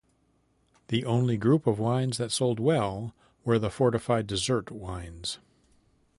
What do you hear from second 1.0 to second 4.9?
only group of wines that sold well were the fortified dessert